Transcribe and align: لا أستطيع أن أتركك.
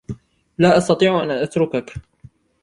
لا 0.57 0.77
أستطيع 0.77 1.23
أن 1.23 1.31
أتركك. 1.31 1.93